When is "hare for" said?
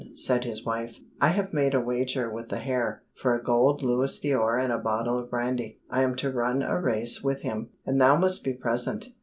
2.57-3.35